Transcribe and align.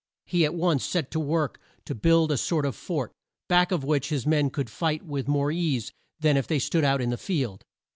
He 0.25 0.45
at 0.45 0.55
once 0.55 0.83
set 0.83 1.11
to 1.11 1.19
work 1.19 1.59
to 1.85 1.93
build 1.93 2.31
a 2.31 2.35
sort 2.37 2.65
of 2.65 2.75
fort, 2.75 3.11
back 3.47 3.71
of 3.71 3.83
which 3.83 4.09
his 4.09 4.25
men 4.25 4.49
could 4.49 4.67
fight 4.67 5.05
with 5.05 5.27
more 5.27 5.51
ease 5.51 5.91
than 6.19 6.37
if 6.37 6.47
they 6.47 6.57
stood 6.57 6.83
out 6.83 7.01
in 7.01 7.11
the 7.11 7.17
field. 7.17 7.63